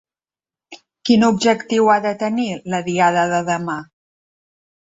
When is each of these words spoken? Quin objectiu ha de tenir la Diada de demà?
Quin 1.09 1.25
objectiu 1.27 1.91
ha 1.95 1.99
de 2.07 2.13
tenir 2.23 2.49
la 2.75 2.83
Diada 2.89 3.29
de 3.35 3.45
demà? 3.55 3.77